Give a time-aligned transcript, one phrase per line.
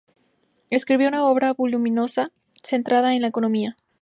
[0.71, 2.31] Escribió una obra voluminosa,
[2.63, 3.77] centrada en la economía.